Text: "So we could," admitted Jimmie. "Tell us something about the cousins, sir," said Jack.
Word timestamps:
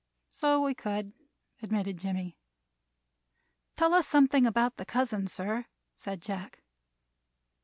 "So 0.31 0.63
we 0.63 0.73
could," 0.73 1.13
admitted 1.61 1.99
Jimmie. 1.99 2.35
"Tell 3.75 3.93
us 3.93 4.07
something 4.07 4.47
about 4.47 4.77
the 4.77 4.83
cousins, 4.85 5.31
sir," 5.31 5.67
said 5.95 6.23
Jack. 6.23 6.63